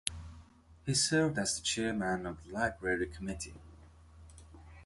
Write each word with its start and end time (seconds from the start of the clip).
He 0.83 0.95
served 0.95 1.37
as 1.37 1.55
the 1.57 1.61
Chairman 1.61 2.25
of 2.25 2.43
the 2.43 2.51
Library 2.51 3.05
Committee. 3.05 3.53